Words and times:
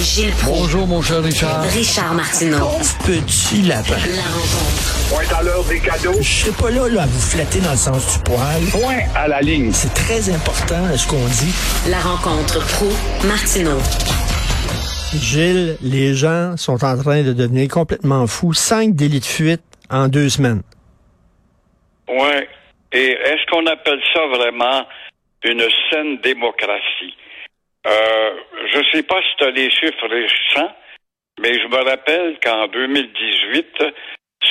Gilles 0.00 0.30
Proulx. 0.30 0.60
Bonjour, 0.60 0.86
mon 0.86 1.02
cher 1.02 1.22
Richard. 1.22 1.62
Richard 1.64 2.14
Martineau. 2.14 2.68
petit 3.04 3.62
lapin. 3.62 3.96
La 4.14 4.22
rencontre. 4.22 5.08
Point 5.10 5.36
à 5.36 5.42
l'heure 5.42 5.64
des 5.64 5.80
cadeaux. 5.80 6.14
Je 6.20 6.22
serai 6.22 6.52
pas 6.52 6.70
là, 6.70 6.88
là 6.88 7.02
à 7.02 7.06
vous 7.06 7.18
flatter 7.20 7.58
dans 7.58 7.72
le 7.72 7.76
sens 7.76 8.16
du 8.16 8.22
poil. 8.22 8.62
Point 8.70 9.00
à 9.16 9.26
la 9.26 9.40
ligne. 9.40 9.72
C'est 9.72 9.92
très 9.94 10.30
important 10.32 10.96
ce 10.96 11.08
qu'on 11.08 11.16
dit. 11.26 11.52
La 11.90 11.98
rencontre 11.98 12.64
pro 12.76 12.86
martineau 13.26 13.78
Gilles, 15.14 15.76
les 15.82 16.14
gens 16.14 16.56
sont 16.56 16.84
en 16.84 16.96
train 16.96 17.24
de 17.24 17.32
devenir 17.32 17.68
complètement 17.68 18.26
fous. 18.28 18.52
Cinq 18.52 18.94
délits 18.94 19.20
de 19.20 19.24
fuite 19.24 19.62
en 19.90 20.06
deux 20.06 20.28
semaines. 20.28 20.62
Oui. 22.08 22.46
Et 22.92 23.10
est-ce 23.12 23.50
qu'on 23.50 23.66
appelle 23.66 24.00
ça 24.14 24.20
vraiment 24.28 24.86
une 25.42 25.64
saine 25.90 26.18
démocratie? 26.22 27.14
Euh, 27.86 28.30
je 28.72 28.80
sais 28.92 29.02
pas 29.02 29.20
si 29.22 29.36
tu 29.38 29.44
as 29.44 29.50
les 29.50 29.70
chiffres 29.70 30.08
récents, 30.08 30.74
mais 31.40 31.54
je 31.54 31.68
me 31.68 31.82
rappelle 31.88 32.38
qu'en 32.42 32.66
2018, 32.68 33.84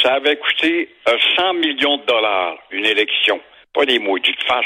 ça 0.02 0.16
avait 0.16 0.38
coûté 0.38 0.90
100 1.38 1.54
millions 1.54 1.98
de 1.98 2.06
dollars, 2.06 2.58
une 2.72 2.86
élection. 2.86 3.40
Pas 3.74 3.86
des 3.86 4.00
maudites 4.00 4.42
faces. 4.44 4.66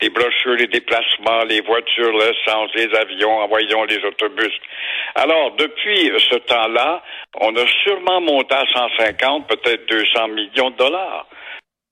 Les 0.00 0.10
brochures, 0.10 0.54
les 0.54 0.66
déplacements, 0.66 1.44
les 1.44 1.60
voitures, 1.60 2.12
l'essence, 2.12 2.70
les 2.74 2.88
avions, 2.94 3.38
envoyons 3.38 3.84
les 3.84 4.02
autobus. 4.04 4.52
Alors, 5.14 5.52
depuis 5.56 6.10
ce 6.18 6.36
temps-là, 6.36 7.02
on 7.40 7.54
a 7.56 7.66
sûrement 7.84 8.20
monté 8.20 8.54
à 8.54 8.64
150, 8.66 9.46
peut-être 9.46 9.86
200 9.86 10.28
millions 10.28 10.70
de 10.70 10.76
dollars. 10.76 11.26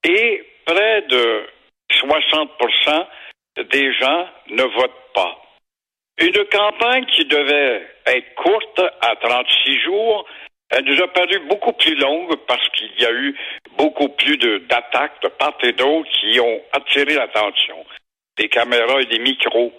Et 0.04 0.42
près 0.64 1.02
de 1.02 1.46
60% 1.92 3.06
des 3.70 3.92
gens 3.94 4.28
ne 4.50 4.62
votent 4.62 5.12
pas. 5.14 5.47
Une 6.20 6.44
campagne 6.46 7.06
qui 7.06 7.24
devait 7.26 7.86
être 8.06 8.34
courte 8.34 8.80
à 9.00 9.14
36 9.16 9.80
jours, 9.82 10.26
elle 10.70 10.84
nous 10.84 11.00
a 11.00 11.08
paru 11.08 11.38
beaucoup 11.48 11.72
plus 11.72 11.94
longue 11.94 12.34
parce 12.48 12.68
qu'il 12.70 12.90
y 12.98 13.06
a 13.06 13.12
eu 13.12 13.36
beaucoup 13.76 14.08
plus 14.08 14.36
d'attaques 14.36 15.22
de, 15.22 15.28
part 15.28 15.56
et 15.62 15.72
d'autre 15.72 16.10
qui 16.20 16.40
ont 16.40 16.60
attiré 16.72 17.14
l'attention. 17.14 17.84
Des 18.36 18.48
caméras 18.48 19.00
et 19.00 19.06
des 19.06 19.20
micros. 19.20 19.72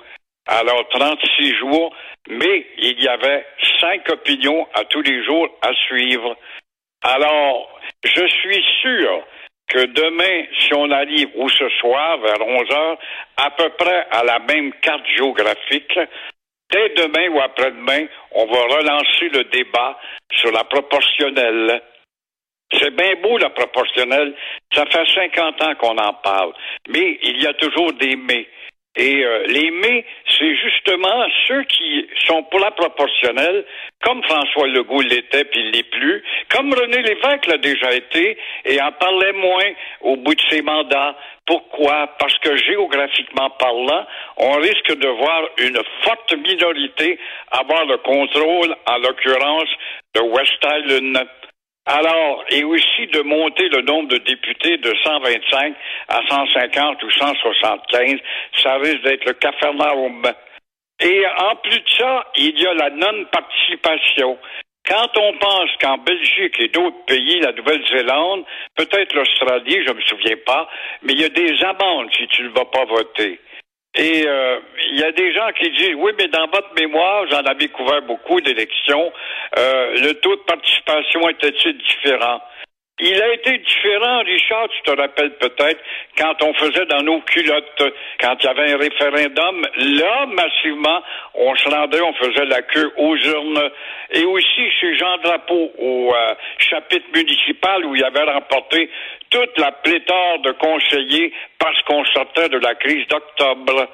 Alors, 0.48 0.88
36 0.90 1.56
jours, 1.58 1.94
mais 2.30 2.66
il 2.78 3.04
y 3.04 3.08
avait 3.08 3.46
cinq 3.80 4.10
opinions 4.10 4.68
à 4.74 4.86
tous 4.86 5.02
les 5.02 5.24
jours 5.26 5.48
à 5.62 5.74
suivre. 5.88 6.38
Alors, 7.04 7.80
je 8.04 8.28
suis 8.28 8.64
sûr 8.82 9.24
que 9.70 9.86
demain, 9.86 10.46
si 10.60 10.74
on 10.74 10.90
arrive, 10.92 11.30
ou 11.36 11.48
ce 11.50 11.70
soir, 11.80 12.18
vers 12.20 12.42
11 12.42 12.72
heures, 12.72 12.98
à 13.38 13.52
peu 13.52 13.70
près 13.70 14.08
à 14.12 14.24
la 14.24 14.40
même 14.40 14.74
carte 14.82 15.06
géographique, 15.16 16.00
dès 16.72 16.90
demain 16.90 17.30
ou 17.30 17.40
après-demain, 17.40 18.08
on 18.32 18.46
va 18.46 18.62
relancer 18.78 19.30
le 19.30 19.44
débat 19.46 20.00
sur 20.34 20.52
la 20.52 20.64
proportionnelle. 20.64 21.82
C'est 22.74 22.96
bien 22.96 23.16
beau, 23.22 23.38
la 23.38 23.50
proportionnelle. 23.50 24.36
Ça 24.74 24.86
fait 24.86 25.08
50 25.14 25.62
ans 25.62 25.76
qu'on 25.76 25.98
en 25.98 26.14
parle. 26.14 26.54
Mais 26.90 27.20
il 27.24 27.42
y 27.42 27.48
a 27.48 27.54
toujours 27.54 27.94
des 27.94 28.16
mais. 28.16 28.48
Et 28.96 29.24
euh, 29.24 29.44
les 29.48 29.70
mais, 29.72 30.04
c'est 30.38 30.56
justement 30.56 31.26
ceux 31.48 31.64
qui 31.64 32.08
sont 32.26 32.44
pour 32.44 32.60
la 32.60 32.72
proportionnelle, 32.72 33.64
comme 34.04 34.24
François 34.24 34.68
Legault 34.68 35.02
l'était 35.02 35.46
puis 35.46 35.62
il 35.62 35.72
l'est 35.72 35.90
plus, 35.92 36.24
comme 36.50 36.74
René 36.74 37.02
Lévesque 37.04 37.46
l'a 37.48 37.58
déjà 37.58 37.94
été 37.94 38.38
et 38.66 38.82
en 38.82 38.92
parlait 38.94 39.34
moins 39.34 39.72
au 40.02 40.18
bout 40.18 40.34
de 40.34 40.42
ses 40.50 40.62
mandats. 40.64 41.16
Pourquoi? 41.46 42.08
Parce 42.20 42.38
que 42.40 42.56
géographiquement 42.58 43.50
parlant, 43.52 44.06
on 44.38 44.54
risque 44.54 44.96
de 44.96 45.08
voir 45.08 45.48
une 45.60 45.80
forte 46.04 46.34
minorité 46.36 47.20
avoir 47.52 47.86
le 47.86 47.98
contrôle, 47.98 48.76
en 48.86 48.98
l'occurrence, 48.98 49.70
de 50.16 50.22
West 50.22 50.58
Island. 50.64 51.28
Alors, 51.92 52.46
et 52.52 52.64
aussi 52.64 53.08
de 53.08 53.22
monter 53.22 53.68
le 53.70 53.82
nombre 53.82 54.10
de 54.10 54.20
députés 54.20 54.78
de 54.78 54.94
125 55.04 55.76
à 56.10 56.22
150 56.30 57.02
ou 57.02 57.10
175, 57.10 58.20
ça 58.62 58.76
risque 58.76 59.02
d'être 59.02 59.26
le 59.26 59.34
cafarnaum. 59.34 60.22
Et 61.00 61.26
en 61.26 61.56
plus 61.56 61.80
de 61.80 61.90
ça, 61.98 62.28
il 62.36 62.60
y 62.60 62.68
a 62.68 62.76
la 62.76 62.92
non-participation. 62.92 64.38
Quand 64.88 65.18
on 65.18 65.34
pense 65.40 65.70
qu'en 65.82 65.98
Belgique 65.98 66.60
et 66.60 66.68
d'autres 66.68 67.06
pays, 67.08 67.40
la 67.40 67.54
Nouvelle-Zélande, 67.54 68.46
peut-être 68.76 69.16
l'Australie, 69.16 69.84
je 69.88 69.92
me 69.92 70.02
souviens 70.02 70.38
pas, 70.46 70.70
mais 71.02 71.14
il 71.14 71.22
y 71.22 71.26
a 71.26 71.30
des 71.30 71.64
amendes 71.64 72.10
si 72.16 72.28
tu 72.28 72.44
ne 72.44 72.50
vas 72.50 72.66
pas 72.66 72.86
voter. 72.86 73.40
Et 73.96 74.24
euh, 74.28 74.60
il 74.92 75.00
y 75.00 75.04
a 75.04 75.12
des 75.12 75.34
gens 75.34 75.50
qui 75.60 75.70
disent 75.72 75.96
oui, 75.98 76.12
mais 76.18 76.28
dans 76.28 76.46
votre 76.48 76.74
mémoire, 76.80 77.26
j'en 77.30 77.42
avais 77.42 77.70
couvert 77.70 78.02
beaucoup 78.04 78.40
d'élections, 78.40 79.12
euh, 79.58 79.96
le 79.98 80.14
taux 80.16 80.36
de 80.36 80.42
participation 80.42 81.28
était-il 81.30 81.78
différent? 81.78 82.40
Il 83.02 83.22
a 83.22 83.34
été 83.34 83.58
différent, 83.58 84.20
Richard, 84.20 84.68
tu 84.70 84.82
te 84.82 85.00
rappelles 85.00 85.36
peut-être, 85.38 85.80
quand 86.18 86.36
on 86.44 86.54
faisait 86.56 86.86
dans 86.88 87.02
nos 87.02 87.22
culottes, 87.22 87.94
quand 88.20 88.36
il 88.42 88.46
y 88.46 88.50
avait 88.50 88.74
un 88.74 88.78
référendum, 88.78 89.66
là, 89.78 90.26
massivement, 90.26 91.02
on 91.34 91.56
se 91.56 91.70
rendait, 91.70 92.02
on 92.02 92.14
faisait 92.14 92.46
la 92.46 92.62
queue 92.62 92.92
aux 92.98 93.16
urnes. 93.16 93.70
Et 94.12 94.26
aussi 94.26 94.72
chez 94.82 94.98
Jean 94.98 95.18
Drapeau, 95.24 95.72
au 95.78 96.14
euh, 96.14 96.34
chapitre 96.58 97.06
municipal, 97.16 97.86
où 97.86 97.96
il 97.96 98.04
avait 98.04 98.24
remporté 98.24 98.90
toute 99.30 99.58
la 99.58 99.72
pléthore 99.72 100.40
de 100.40 100.52
conseillers 100.52 101.32
parce 101.58 101.82
qu'on 101.84 102.04
sortait 102.06 102.50
de 102.50 102.58
la 102.58 102.76
crise 102.76 103.08
d'octobre. 103.08 103.88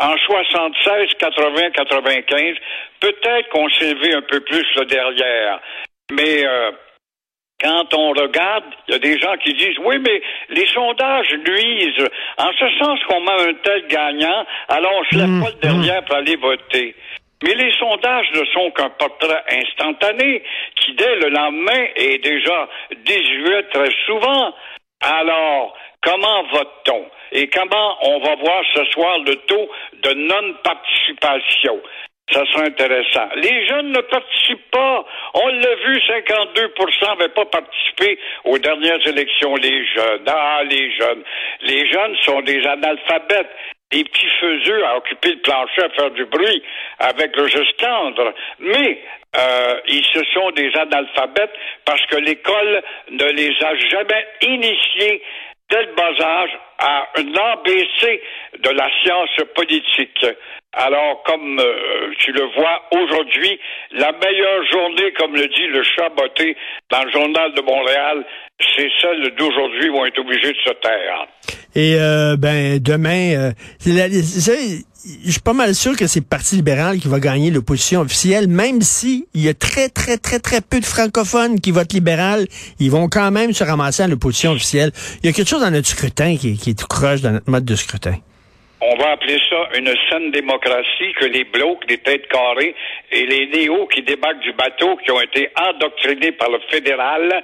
En 0.00 0.16
76, 0.16 1.14
80, 1.18 1.70
95, 1.70 2.56
peut-être 3.00 3.48
qu'on 3.50 3.68
s'est 3.70 3.90
élevé 3.90 4.14
un 4.14 4.22
peu 4.22 4.40
plus 4.40 4.66
là 4.76 4.84
derrière. 4.84 5.60
Mais 6.10 6.44
euh, 6.44 6.70
quand 7.60 7.92
on 7.94 8.10
regarde, 8.10 8.64
il 8.86 8.92
y 8.92 8.94
a 8.94 8.98
des 8.98 9.18
gens 9.18 9.36
qui 9.42 9.52
disent 9.54 9.78
oui, 9.84 9.98
mais 9.98 10.22
les 10.50 10.66
sondages 10.68 11.34
nuisent, 11.46 12.08
en 12.38 12.52
ce 12.52 12.70
sens 12.78 13.00
qu'on 13.08 13.20
met 13.20 13.50
un 13.50 13.54
tel 13.64 13.86
gagnant, 13.88 14.46
alors 14.68 14.92
on 14.94 15.04
se 15.04 15.18
lève 15.18 15.28
Mmh, 15.28 15.42
pas 15.42 15.50
le 15.50 15.60
derrière 15.60 16.04
pour 16.04 16.16
aller 16.16 16.36
voter. 16.36 16.94
Mais 17.42 17.54
les 17.54 17.72
sondages 17.78 18.30
ne 18.34 18.44
sont 18.46 18.70
qu'un 18.72 18.90
portrait 18.90 19.44
instantané 19.50 20.42
qui, 20.76 20.94
dès 20.94 21.16
le 21.16 21.28
lendemain, 21.28 21.86
est 21.94 22.18
déjà 22.22 22.68
désuet 23.04 23.62
très 23.72 23.90
souvent. 24.06 24.54
Alors, 25.00 25.76
comment 26.02 26.42
vote-t-on? 26.52 27.06
Et 27.32 27.48
comment 27.48 27.96
on 28.02 28.18
va 28.20 28.34
voir 28.36 28.62
ce 28.74 28.84
soir 28.86 29.18
le 29.18 29.36
taux 29.36 29.68
de 30.02 30.14
non-participation? 30.14 31.80
Ça 32.32 32.44
sera 32.46 32.64
intéressant. 32.64 33.28
Les 33.36 33.66
jeunes 33.66 33.92
ne 33.92 34.00
participent 34.00 34.70
pas. 34.70 35.04
On 35.34 35.48
l'a 35.48 35.74
vu, 35.76 35.98
52% 35.98 37.06
n'avaient 37.06 37.32
pas 37.32 37.46
participé 37.46 38.18
aux 38.44 38.58
dernières 38.58 39.06
élections. 39.06 39.54
Les 39.56 39.86
jeunes, 39.86 40.24
ah, 40.26 40.62
les 40.64 40.92
jeunes. 40.96 41.22
Les 41.62 41.90
jeunes 41.90 42.16
sont 42.24 42.42
des 42.42 42.66
analphabètes 42.66 43.50
des 43.90 44.04
petits 44.04 44.28
faiseux 44.40 44.84
à 44.84 44.98
occuper 44.98 45.30
le 45.30 45.40
plancher, 45.40 45.82
à 45.82 45.88
faire 45.90 46.10
du 46.10 46.26
bruit 46.26 46.62
avec 46.98 47.34
le 47.34 47.46
geste 47.46 47.76
tendre. 47.78 48.34
Mais 48.58 49.00
euh, 49.36 49.80
ils 49.88 50.04
se 50.04 50.22
sont 50.34 50.50
des 50.50 50.70
analphabètes 50.76 51.54
parce 51.86 52.04
que 52.06 52.16
l'école 52.16 52.82
ne 53.10 53.24
les 53.24 53.54
a 53.62 53.74
jamais 53.76 54.26
initiés 54.42 55.22
dès 55.70 55.82
le 55.82 55.94
bas 55.94 56.12
âge 56.20 56.50
à 56.78 57.08
un 57.16 57.34
ABC 57.34 58.22
de 58.62 58.70
la 58.70 58.88
science 59.02 59.48
politique. 59.54 60.26
Alors, 60.72 61.22
comme 61.24 61.58
euh, 61.58 62.12
tu 62.18 62.30
le 62.30 62.42
vois 62.54 62.82
aujourd'hui, 62.92 63.58
la 63.92 64.12
meilleure 64.12 64.64
journée, 64.70 65.12
comme 65.18 65.34
le 65.34 65.48
dit 65.48 65.66
le 65.66 65.82
chat 65.82 66.08
botté 66.10 66.56
dans 66.90 67.02
le 67.04 67.10
journal 67.10 67.54
de 67.54 67.62
Montréal, 67.62 68.24
c'est 68.76 68.88
celle 69.00 69.34
d'aujourd'hui 69.36 69.88
vont 69.88 70.04
être 70.04 70.18
obligés 70.18 70.52
de 70.52 70.58
se 70.64 70.72
taire. 70.74 71.26
Et 71.74 71.96
euh, 71.98 72.36
ben 72.36 72.78
demain, 72.80 73.34
euh, 73.36 73.52
je 73.86 75.30
suis 75.30 75.40
pas 75.40 75.52
mal 75.52 75.74
sûr 75.74 75.96
que 75.96 76.06
c'est 76.06 76.20
le 76.20 76.26
Parti 76.26 76.56
libéral 76.56 76.98
qui 76.98 77.08
va 77.08 77.20
gagner 77.20 77.50
l'opposition 77.50 78.00
officielle, 78.00 78.48
même 78.48 78.82
si 78.82 79.26
il 79.32 79.42
y 79.42 79.48
a 79.48 79.54
très, 79.54 79.88
très, 79.88 80.18
très, 80.18 80.40
très 80.40 80.60
peu 80.60 80.80
de 80.80 80.84
francophones 80.84 81.60
qui 81.60 81.70
votent 81.70 81.92
libéral, 81.92 82.46
ils 82.80 82.90
vont 82.90 83.08
quand 83.08 83.30
même 83.30 83.52
se 83.52 83.62
ramasser 83.62 84.02
à 84.02 84.08
l'opposition 84.08 84.52
officielle. 84.52 84.90
Il 85.22 85.26
y 85.26 85.28
a 85.28 85.32
quelque 85.32 85.48
chose 85.48 85.60
dans 85.60 85.70
notre 85.70 85.88
scrutin 85.88 86.36
qui, 86.36 86.56
qui 86.56 86.67
On 88.80 88.94
va 88.96 89.10
appeler 89.10 89.38
ça 89.50 89.56
une 89.76 89.92
saine 90.08 90.30
démocratie 90.30 91.12
que 91.18 91.24
les 91.24 91.42
blocs, 91.42 91.82
les 91.88 91.98
têtes 91.98 92.28
carrées 92.28 92.76
et 93.10 93.26
les 93.26 93.48
néos 93.48 93.88
qui 93.88 94.02
débarquent 94.02 94.40
du 94.40 94.52
bateau, 94.52 94.96
qui 94.98 95.10
ont 95.10 95.20
été 95.20 95.50
endoctrinés 95.60 96.30
par 96.32 96.48
le 96.48 96.60
fédéral, 96.70 97.42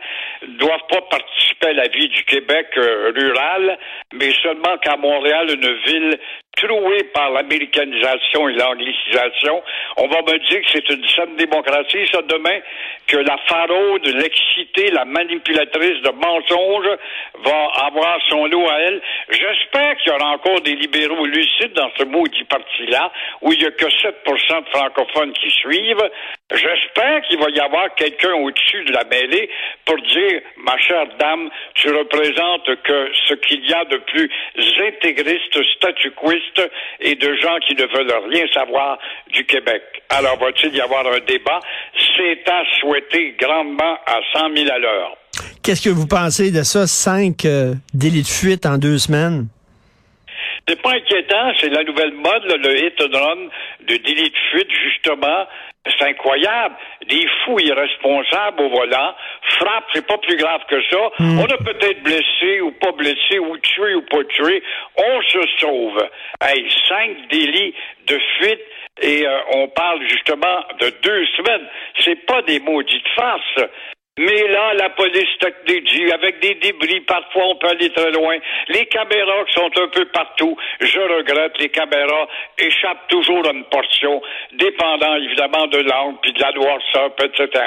doivent 0.61 0.87
pas 0.89 1.03
participer 1.11 1.69
à 1.69 1.73
la 1.73 1.89
vie 1.89 2.09
du 2.09 2.25
Québec 2.25 2.67
euh, 2.77 3.13
rural, 3.17 3.79
mais 4.13 4.33
seulement 4.43 4.79
qu'à 4.79 4.97
Montréal, 4.97 5.49
une 5.51 5.75
ville 5.87 6.19
trouée 6.57 7.05
par 7.15 7.31
l'américanisation 7.31 8.49
et 8.49 8.55
l'anglicisation, 8.55 9.63
on 9.97 10.09
va 10.09 10.23
me 10.23 10.39
dire 10.39 10.61
que 10.61 10.71
c'est 10.73 10.89
une 10.91 11.07
saine 11.09 11.37
démocratie, 11.37 12.07
ça, 12.13 12.23
demain, 12.23 12.59
que 13.07 13.17
la 13.19 13.37
faraude, 13.47 14.07
l'excité, 14.07 14.91
la 14.91 15.05
manipulatrice 15.05 16.03
de 16.03 16.11
mensonges 16.11 16.99
va 17.45 17.67
avoir 17.87 18.19
son 18.29 18.47
lot 18.47 18.69
à 18.69 18.81
elle. 18.81 19.03
J'espère 19.31 19.97
qu'il 19.97 20.13
y 20.13 20.15
aura 20.15 20.33
encore 20.33 20.61
des 20.63 20.75
libéraux 20.77 21.21
ou 21.21 21.27
lucide 21.27 21.73
dans 21.75 21.91
ce 21.99 22.05
maudit 22.05 22.45
parti-là, 22.45 23.13
où 23.43 23.53
il 23.53 23.59
n'y 23.59 23.67
a 23.67 23.71
que 23.71 23.91
7 23.91 24.15
de 24.25 24.69
francophones 24.71 25.33
qui 25.33 25.51
suivent. 25.51 26.11
J'espère 26.53 27.23
qu'il 27.23 27.39
va 27.39 27.51
y 27.51 27.61
avoir 27.61 27.95
quelqu'un 27.95 28.35
au-dessus 28.35 28.85
de 28.85 28.93
la 28.93 29.05
mêlée 29.05 29.51
pour 29.85 29.97
dire, 29.97 30.41
ma 30.59 30.79
chère 30.79 31.07
dame, 31.19 31.51
tu 31.75 31.91
représentes 31.91 32.83
que 32.83 33.11
ce 33.29 33.35
qu'il 33.35 33.69
y 33.69 33.73
a 33.73 33.85
de 33.85 33.97
plus 33.99 34.31
intégriste, 34.81 35.63
statuquiste 35.77 36.44
et 37.01 37.15
de 37.15 37.35
gens 37.37 37.57
qui 37.67 37.75
ne 37.75 37.85
veulent 37.85 38.31
rien 38.31 38.47
savoir 38.53 38.99
du 39.33 39.45
Québec. 39.45 39.83
Alors, 40.11 40.39
va-t-il 40.39 40.75
y 40.75 40.81
avoir 40.81 41.07
un 41.07 41.21
débat? 41.21 41.61
C'est 42.17 42.49
à 42.49 42.63
souhaiter 42.81 43.35
grandement 43.41 43.99
à 44.07 44.21
100 44.35 44.55
000 44.57 44.71
à 44.71 44.79
l'heure. 44.79 45.17
Qu'est-ce 45.63 45.83
que 45.83 45.91
vous 45.91 46.07
pensez 46.07 46.51
de 46.51 46.63
ça? 46.63 46.87
Cinq 46.87 47.45
euh, 47.45 47.75
délits 47.93 48.23
de 48.23 48.29
fuite 48.29 48.67
en 48.67 48.79
deux 48.79 48.99
semaines? 48.99 49.49
C'est 50.69 50.81
pas 50.81 50.93
inquiétant, 50.93 51.53
c'est 51.61 51.69
la 51.69 51.85
nouvelle 51.85 52.13
mode, 52.13 52.45
là, 52.49 52.57
le 52.57 52.85
hit 52.85 53.01
and 53.01 53.19
run, 53.19 53.49
de 53.87 53.97
délit 53.97 54.31
de 54.31 54.37
fuite, 54.51 54.69
justement. 54.85 55.47
C'est 55.87 56.09
incroyable. 56.09 56.77
Des 57.09 57.27
fous 57.45 57.59
irresponsables 57.61 58.63
au 58.63 58.71
volant, 58.71 59.15
frappent, 59.59 59.89
c'est 59.93 60.07
pas 60.07 60.19
plus 60.19 60.37
grave 60.37 60.63
que 60.69 60.83
ça. 60.91 61.11
Hmm. 61.19 61.41
On 61.41 61.45
a 61.45 61.59
peut-être 61.59 62.03
blessé 62.03 62.61
ou 62.63 62.73
pas 62.73 62.93
blessé, 62.93 63.39
ou 63.39 63.57
tué 63.59 63.95
ou 63.95 64.03
pas 64.03 64.25
tué. 64.25 64.63
On 64.97 65.23
se 65.23 65.47
sauve. 65.59 66.09
Hey, 66.41 66.67
cinq 66.89 67.29
délits 67.29 67.75
de 68.07 68.19
fuite 68.39 68.61
et 69.03 69.27
euh, 69.27 69.39
on 69.55 69.69
parle 69.69 70.01
justement 70.09 70.65
de 70.81 70.91
deux 71.03 71.27
semaines. 71.37 71.69
C'est 71.99 72.27
pas 72.27 72.43
des 72.43 72.61
maudites 72.61 73.09
farces. 73.15 73.61
Mais 74.17 74.47
là, 74.47 74.75
la 74.75 74.91
police 74.91 75.39
technologie, 75.41 76.13
avec 76.13 76.39
des 76.39 76.55
débris, 76.55 77.01
parfois 77.01 77.47
on 77.49 77.57
peut 77.57 77.67
aller 77.67 77.91
très 77.91 78.13
loin. 78.13 78.37
Les 78.69 78.87
caméras 78.87 79.45
qui 79.47 79.55
sont 79.55 79.71
un 79.77 79.89
peu 79.89 80.05
partout, 80.05 80.57
je 80.79 81.01
regrette, 81.01 81.59
les 81.59 81.69
caméras 81.69 82.29
échappent 82.57 83.09
toujours 83.09 83.45
à 83.45 83.51
une 83.51 83.65
portion, 83.65 84.23
dépendant 84.53 85.17
évidemment 85.17 85.67
de 85.67 85.79
l'angle, 85.79 86.19
puis 86.23 86.33
de 86.33 86.41
la 86.41 86.53
noirceur, 86.53 87.11
etc. 87.25 87.67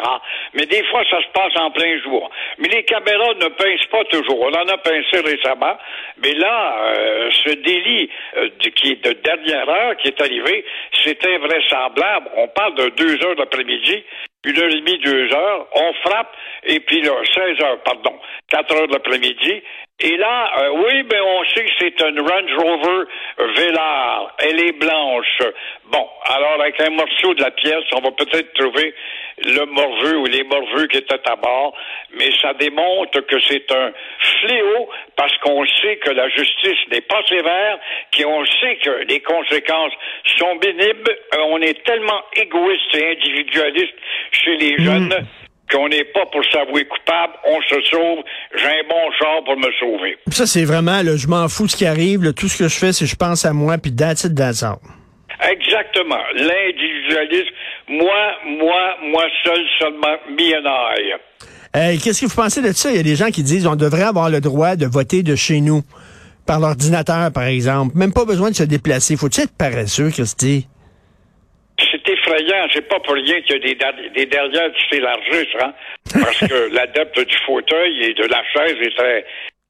Mais 0.54 0.66
des 0.68 0.86
fois, 0.86 1.04
ça 1.10 1.22
se 1.22 1.28
passe 1.34 1.52
en 1.58 1.70
plein 1.72 2.02
jour. 2.02 2.30
Mais 2.60 2.70
les 2.70 2.84
caméras 2.84 3.34
ne 3.34 3.50
pincent 3.50 3.90
pas 3.92 4.06
toujours. 4.06 4.40
On 4.40 4.54
en 4.54 4.70
a 4.70 4.78
pincé 4.78 5.20
récemment. 5.20 5.78
Mais 6.24 6.34
là, 6.34 6.78
euh, 6.80 7.30
ce 7.44 7.50
délit 7.56 8.10
euh, 8.38 8.50
qui 8.74 8.94
est 8.94 9.04
de 9.04 9.12
dernière 9.22 9.68
heure 9.68 9.98
qui 9.98 10.08
est 10.08 10.22
arrivé, 10.22 10.64
c'est 11.04 11.28
invraisemblable. 11.28 12.30
On 12.38 12.48
parle 12.48 12.76
de 12.76 12.88
deux 12.96 13.22
heures 13.26 13.36
d'après-midi 13.36 14.06
une 14.46 14.58
heure 14.60 14.70
et 14.70 14.80
demie, 14.82 15.00
deux 15.00 15.34
heures, 15.34 15.68
on 15.74 15.94
frappe, 16.06 16.36
et 16.64 16.80
puis 16.80 17.02
là, 17.02 17.14
16 17.34 17.62
heures, 17.64 17.82
pardon, 17.84 18.20
4 18.50 18.76
heures 18.76 18.88
de 18.88 18.94
l'après-midi. 18.94 19.64
Et 20.00 20.16
là, 20.16 20.52
euh, 20.60 20.70
oui, 20.76 21.04
mais 21.12 21.20
on 21.20 21.44
sait 21.46 21.66
que 21.66 21.72
c'est 21.80 22.02
une 22.02 22.20
Range 22.20 22.54
Rover 22.56 23.06
Velar. 23.40 24.36
Elle 24.38 24.60
est 24.60 24.74
blanche. 24.74 25.42
Bon, 25.86 26.08
alors 26.24 26.62
avec 26.62 26.80
un 26.82 26.92
morceau 26.92 27.34
de 27.34 27.42
la 27.42 27.50
pièce, 27.50 27.84
on 27.94 28.02
va 28.02 28.12
peut-être 28.12 28.54
trouver 28.54 28.94
le 29.44 29.66
morveux 29.66 30.18
ou 30.18 30.26
les 30.28 30.44
morveux 30.44 30.86
qui 30.86 30.98
étaient 30.98 31.28
à 31.28 31.36
bord, 31.36 31.76
mais 32.12 32.30
ça 32.40 32.54
démontre 32.54 33.22
que 33.22 33.40
c'est 33.48 33.72
un 33.72 33.92
fléau 34.20 34.88
parce 35.16 35.36
qu'on 35.40 35.66
sait 35.82 35.98
que 35.98 36.12
la 36.12 36.30
justice 36.30 36.80
n'est 36.92 37.02
pas 37.02 37.24
sévère, 37.28 37.80
qu'on 38.16 38.46
sait 38.46 38.76
que 38.76 39.04
les 39.10 39.22
conséquences 39.22 39.94
sont 40.38 40.58
bénibles. 40.58 41.18
Euh, 41.34 41.42
on 41.48 41.62
est 41.62 41.84
tellement 41.84 42.22
égoïste 42.36 42.96
et 42.96 43.14
individualiste 43.14 43.96
chez 44.32 44.58
les 44.58 44.78
jeunes 44.78 45.28
qu'on 45.72 45.90
n'est 45.90 46.06
pas 46.06 46.26
pour 46.32 46.42
s'avouer 46.52 46.86
coupable, 46.86 47.34
on 47.46 47.62
se 47.62 47.82
sauve, 47.90 48.24
j'ai 48.56 48.68
un 48.68 48.88
bon 48.88 49.12
char 49.20 49.44
pour 49.44 49.58
me 49.58 49.70
sauver. 49.80 50.18
Ça, 50.32 50.46
c'est 50.46 50.66
vraiment, 50.66 51.02
là, 51.02 51.18
je 51.18 51.28
m'en 51.28 51.48
fous 51.50 51.66
de 51.66 51.72
ce 51.72 51.76
qui 51.76 51.86
arrive. 51.86 52.24
là. 52.24 52.34
tout 52.34 52.48
ce 52.48 52.58
que 52.58 52.68
je 52.68 52.76
fais, 52.78 52.94
c'est 52.94 53.06
je 53.06 53.16
pense 53.16 53.46
à 53.46 53.54
moi, 53.54 53.78
puis 53.78 53.94
that's 53.94 54.24
it, 54.24 54.36
that's 54.36 54.64
all. 54.64 54.78
Exactement. 55.42 56.24
L'individualisme, 56.36 57.54
moi, 57.90 58.34
moi, 58.46 58.98
moi 59.04 59.24
seul, 59.44 59.60
seulement, 59.80 60.16
I. 60.38 61.14
Hey, 61.74 62.00
Qu'est-ce 62.00 62.22
que 62.22 62.26
vous 62.26 62.36
pensez 62.36 62.62
de 62.62 62.72
ça? 62.72 62.90
Il 62.90 62.98
y 62.98 63.00
a 63.00 63.04
des 63.04 63.16
gens 63.16 63.30
qui 63.30 63.44
disent 63.44 63.68
on 63.68 63.76
devrait 63.76 64.04
avoir 64.04 64.30
le 64.30 64.42
droit 64.42 64.76
de 64.76 64.86
voter 64.86 65.22
de 65.22 65.36
chez 65.36 65.62
nous, 65.62 65.84
par 66.46 66.60
l'ordinateur, 66.60 67.32
par 67.32 67.44
exemple. 67.44 67.96
Même 67.96 68.14
pas 68.14 68.26
besoin 68.26 68.50
de 68.50 68.56
se 68.56 68.64
déplacer. 68.64 69.16
Faut-il 69.16 69.44
être 69.44 69.56
paresseux, 69.56 70.10
Christy? 70.10 70.68
C'est 72.08 72.14
effrayant. 72.14 72.68
C'est 72.74 72.88
pas 72.88 73.00
pour 73.00 73.14
rien 73.14 73.42
qu'il 73.42 73.56
y 73.56 73.84
a 73.84 73.92
des, 73.92 74.10
des 74.10 74.26
derrières 74.26 74.72
qui 74.74 74.96
s'élargissent, 74.96 75.56
hein? 75.62 75.74
Parce 76.14 76.40
que 76.40 76.70
l'adepte 76.74 77.20
du 77.20 77.38
fauteuil 77.46 78.04
et 78.06 78.14
de 78.14 78.26
la 78.26 78.44
chaise 78.46 78.78
est 78.82 78.96
très, 78.98 79.26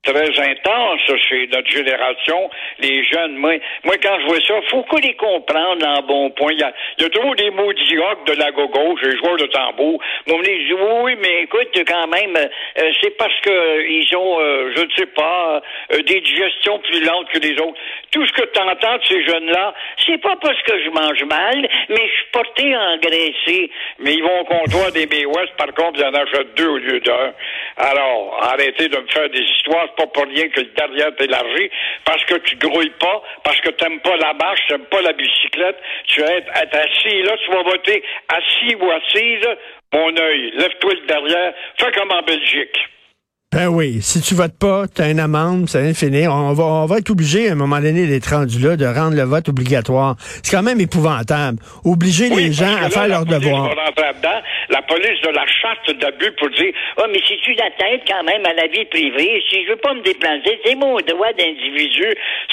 très 0.08 0.40
intense 0.40 1.02
chez 1.30 1.48
notre 1.48 1.70
génération. 1.70 2.50
Les 2.80 3.04
jeunes, 3.04 3.36
moi, 3.36 3.54
moi 3.84 3.96
quand 4.02 4.18
je 4.22 4.26
vois 4.26 4.42
ça, 4.42 4.56
faut 4.70 4.84
qu'on 4.84 4.98
les 4.98 5.16
comprenne 5.16 5.86
en 5.86 6.02
bon 6.02 6.30
point. 6.32 6.54
Il 6.54 6.60
y 6.60 6.64
a, 6.64 6.74
il 6.98 7.04
y 7.04 7.06
a 7.06 7.10
toujours 7.10 7.36
des 7.36 7.52
maudits 7.52 7.96
de 8.26 8.34
la 8.34 8.52
gauche, 8.52 9.02
les 9.04 9.18
joueurs 9.18 9.38
de 9.38 9.48
tambour. 9.48 10.02
Moi, 10.28 10.38
me 10.38 10.44
disent, 10.44 10.74
oui, 11.04 11.16
mais 11.22 11.44
écoute, 11.44 11.68
quand 11.88 12.08
même, 12.08 12.36
euh, 12.38 12.92
c'est 13.02 13.18
parce 13.18 13.38
que 13.42 13.50
euh, 13.50 13.88
ils 13.88 14.16
ont, 14.16 14.40
euh, 14.40 14.74
je 14.76 14.82
ne 14.84 14.92
sais 14.98 15.06
pas, 15.08 15.62
euh, 15.94 16.02
des 16.04 16.22
digestions 16.22 16.80
plus 16.80 17.04
lentes 17.04 17.30
que 17.30 17.40
les 17.40 17.54
autres. 17.60 17.78
Tout 18.12 18.26
ce 18.26 18.34
que 18.34 18.46
tu 18.46 18.60
entends 18.60 18.98
de 18.98 19.06
ces 19.06 19.26
jeunes-là, 19.26 19.74
c'est 20.06 20.22
pas 20.22 20.36
parce 20.42 20.62
que 20.64 20.80
je 20.84 20.90
mange 20.90 21.24
mal, 21.26 21.68
mais 21.90 22.08
je 22.08 22.14
suis 22.14 22.32
porté 22.32 22.74
à 22.74 22.82
engraisser. 22.92 23.72
Mais 24.00 24.14
ils 24.14 24.24
vont 24.24 24.42
au 24.42 24.46
comptoir 24.46 24.92
des 24.92 25.06
Bay 25.06 25.26
West, 25.26 25.54
par 25.58 25.74
contre, 25.74 26.00
ils 26.00 26.06
en 26.06 26.14
achètent 26.14 26.56
deux 26.56 26.68
au 26.68 26.78
lieu 26.78 27.00
d'un. 27.00 27.34
Alors, 27.78 28.40
arrêtez 28.42 28.88
de 28.88 28.98
me 28.98 29.08
faire 29.08 29.30
des 29.30 29.42
histoires, 29.42 29.94
pas 29.98 30.08
pour 30.08 30.26
rien 30.26 30.48
que 30.50 30.62
le 30.62 30.68
derrière 30.68 31.16
t'élargit, 31.16 31.70
parce 32.06 32.24
que 32.26 32.36
tu 32.36 32.56
grouilles 32.58 32.94
pas, 33.00 33.22
parce 33.44 33.60
que 33.62 33.70
t'aimes 33.72 34.00
pas 34.00 34.16
la 34.18 34.34
marche, 34.34 34.62
t'aimes 34.68 34.86
pas 34.86 35.02
la 35.02 35.14
bicyclette, 35.14 35.78
tu 36.06 36.22
vas 36.22 36.32
être, 36.34 36.52
être 36.56 36.76
assis, 36.76 37.22
là, 37.24 37.36
tu 37.44 37.52
vas 37.52 37.64
voter 37.64 38.04
assis 38.30 38.76
ou 38.76 38.92
assise, 38.92 39.48
mon 39.92 40.16
œil, 40.18 40.52
lève-toi 40.54 40.94
le 40.94 41.06
derrière, 41.08 41.54
fais 41.78 41.92
comme 41.92 42.12
en 42.12 42.22
Belgique. 42.22 42.78
Ben 43.56 43.70
oui, 43.70 44.02
si 44.02 44.20
tu 44.20 44.36
votes 44.36 44.60
pas, 44.60 44.92
tu 44.94 45.02
as 45.02 45.10
une 45.10 45.22
amende, 45.22 45.70
ça 45.70 45.80
vient 45.80 45.92
de 45.92 45.96
finir. 45.96 46.34
On 46.34 46.52
va, 46.52 46.66
on 46.66 46.86
va 46.86 46.98
être 46.98 47.10
obligé, 47.10 47.48
à 47.48 47.54
un 47.54 47.56
moment 47.56 47.80
donné, 47.80 48.06
d'être 48.06 48.28
rendu 48.36 48.60
là, 48.60 48.76
de 48.76 48.84
rendre 48.86 49.16
le 49.16 49.24
vote 49.24 49.48
obligatoire. 49.48 50.16
C'est 50.44 50.52
quand 50.52 50.64
même 50.64 50.82
épouvantable. 50.82 51.56
Obliger 51.86 52.28
Oui, 52.30 52.44
les 52.44 52.52
gens 52.52 52.76
à 52.76 52.90
faire 52.90 53.08
leur 53.08 53.24
devoir. 53.24 53.72
La 54.70 54.82
police 54.82 55.22
de 55.24 55.30
la 55.32 55.48
charte 55.48 55.90
d'abus 55.96 56.34
pour 56.38 56.50
dire 56.50 56.74
Ah, 56.98 57.08
mais 57.10 57.22
si 57.26 57.40
tu 57.40 57.54
la 57.54 57.72
tête 57.80 58.02
quand 58.06 58.22
même 58.26 58.46
à 58.46 58.54
la 58.54 58.68
vie 58.68 58.84
privée, 58.84 59.42
si 59.50 59.64
je 59.64 59.70
veux 59.70 59.78
pas 59.78 59.94
me 59.94 60.02
déplacer, 60.02 60.60
c'est 60.66 60.76
mon 60.76 60.98
droit 61.00 61.32
d'individu, 61.40 62.04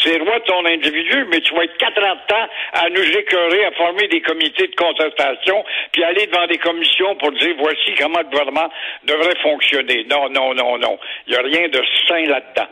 c'est 0.01 0.17
le 0.17 0.25
droit 0.25 0.39
de 0.39 0.45
ton 0.45 0.65
individu, 0.65 1.27
mais 1.29 1.41
tu 1.41 1.55
vas 1.57 1.65
être 1.65 1.77
quatre 1.77 1.99
ans 2.07 2.15
de 2.15 2.27
temps 2.31 2.47
à 2.75 2.89
nous 2.91 3.19
écœurer, 3.19 3.65
à 3.67 3.73
former 3.73 4.07
des 4.07 4.23
comités 4.23 4.69
de 4.69 4.77
contestation, 4.77 5.65
puis 5.91 6.05
aller 6.05 6.27
devant 6.27 6.47
des 6.47 6.59
commissions 6.59 7.17
pour 7.17 7.33
dire 7.33 7.57
voici 7.59 7.99
comment 7.99 8.21
le 8.21 8.31
gouvernement 8.31 8.71
devrait 9.09 9.37
fonctionner. 9.43 10.07
Non, 10.09 10.31
non, 10.31 10.55
non, 10.55 10.79
non. 10.79 10.84
Il 11.27 11.31
n'y 11.31 11.37
a 11.37 11.43
rien 11.43 11.69
de 11.69 11.81
sain 12.09 12.31
là-dedans. 12.31 12.69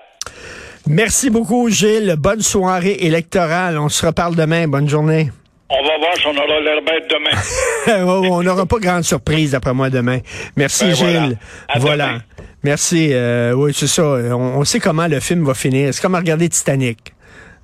Merci 0.87 1.31
beaucoup, 1.31 1.69
Gilles. 1.69 2.15
Bonne 2.19 2.43
soirée 2.43 2.97
électorale. 3.01 3.79
On 3.79 3.89
se 3.89 4.05
reparle 4.05 4.35
demain. 4.35 4.67
Bonne 4.67 4.89
journée. 4.89 5.31
On 5.71 5.83
va 5.87 5.97
voir 5.99 6.15
si 6.17 6.27
on 6.27 6.37
aura 6.37 6.61
l'air 6.61 6.83
bête 6.83 7.09
demain. 7.09 8.05
on 8.29 8.43
n'aura 8.43 8.67
pas 8.67 8.79
grande 8.79 9.05
surprise, 9.05 9.53
d'après 9.53 9.73
moi, 9.73 9.89
demain. 9.91 10.19
Merci, 10.57 10.85
Ben. 10.87 10.95
Gilles. 10.95 11.39
Voilà. 11.77 12.19
Merci. 12.63 13.11
euh, 13.13 13.53
oui, 13.53 13.73
c'est 13.75 13.87
ça. 13.87 14.03
On, 14.05 14.59
on 14.59 14.65
sait 14.65 14.81
comment 14.81 15.07
le 15.07 15.21
film 15.21 15.45
va 15.47 15.55
finir. 15.55 15.95
C'est 15.95 16.03
comme 16.03 16.15
à 16.15 16.19
regarder 16.19 16.49
Titanic. 16.49 17.15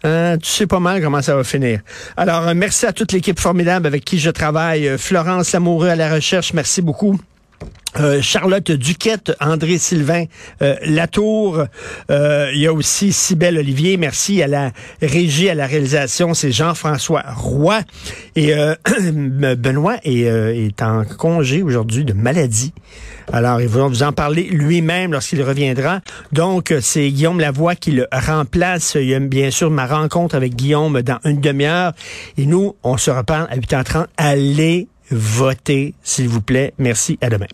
Hein, 0.05 0.39
tu 0.39 0.49
sais 0.49 0.67
pas 0.67 0.79
mal 0.79 1.03
comment 1.03 1.21
ça 1.21 1.35
va 1.35 1.43
finir. 1.43 1.81
Alors, 2.17 2.47
euh, 2.47 2.55
merci 2.55 2.87
à 2.87 2.93
toute 2.93 3.13
l'équipe 3.13 3.39
formidable 3.41 3.87
avec 3.87 4.05
qui 4.05 4.19
je 4.19 4.31
travaille. 4.31 4.89
Euh, 4.89 4.97
Florence 4.97 5.53
Lamoureux 5.53 5.89
à 5.89 5.97
la 5.97 6.13
recherche, 6.15 6.53
merci 6.53 6.83
beaucoup. 6.83 7.19
Euh, 7.99 8.23
Charlotte 8.23 8.71
Duquette, 8.71 9.33
André 9.41 9.79
Sylvain 9.79 10.25
euh, 10.63 10.77
Latour, 10.85 11.65
euh, 12.11 12.51
il 12.53 12.61
y 12.61 12.67
a 12.67 12.73
aussi 12.73 13.13
Cybelle 13.13 13.59
Olivier, 13.59 13.97
merci 13.97 14.43
à 14.43 14.47
la 14.47 14.73
régie, 15.03 15.49
à 15.49 15.55
la 15.55 15.67
réalisation, 15.67 16.35
c'est 16.35 16.53
Jean-François 16.53 17.25
Roy 17.35 17.81
et 18.37 18.55
euh, 18.55 18.75
Benoît 19.57 19.97
est, 20.05 20.29
euh, 20.29 20.55
est 20.55 20.83
en 20.83 21.05
congé 21.05 21.63
aujourd'hui 21.63 22.05
de 22.05 22.13
maladie. 22.13 22.73
Alors, 23.33 23.61
il 23.61 23.69
va 23.69 23.87
vous 23.87 24.03
en 24.03 24.13
parler 24.13 24.45
lui-même 24.45 25.13
lorsqu'il 25.13 25.43
reviendra. 25.43 26.01
Donc, 26.33 26.73
c'est 26.81 27.11
Guillaume 27.11 27.41
Lavoie 27.41 27.75
qui 27.75 27.91
le 27.91 28.07
remplace. 28.11 28.97
Il 28.99 29.07
y 29.07 29.15
a 29.15 29.21
bien 29.21 29.51
sûr 29.51 29.71
ma 29.71 29.87
rencontre 29.87 30.35
avec 30.35 30.57
Guillaume 30.57 31.03
dans 31.03 31.19
une 31.25 31.41
demi-heure. 31.41 31.93
Et 32.39 32.47
nous, 32.47 32.75
on 32.83 32.97
se 32.97 33.11
reparle 33.11 33.47
à 33.51 33.57
8h30. 33.59 34.07
Allez 34.17 34.89
voter, 35.11 35.95
s'il 36.03 36.29
vous 36.29 36.41
plaît. 36.41 36.73
Merci. 36.79 37.19
À 37.21 37.29
demain. 37.29 37.47